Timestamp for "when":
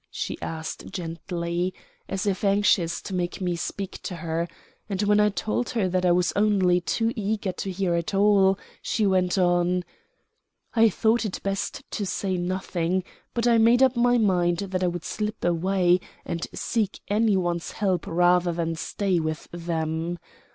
5.03-5.19